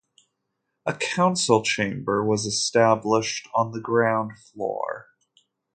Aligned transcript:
A 0.87 0.95
council 0.95 1.61
chamber 1.61 2.25
was 2.25 2.47
established 2.47 3.47
on 3.53 3.71
the 3.71 3.79
ground 3.79 4.31
floor. 4.35 5.09